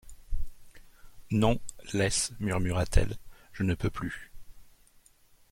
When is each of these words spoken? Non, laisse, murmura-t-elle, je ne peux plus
Non, 1.29 1.59
laisse, 1.93 2.33
murmura-t-elle, 2.39 3.15
je 3.53 3.61
ne 3.61 3.75
peux 3.75 3.91
plus 3.91 4.31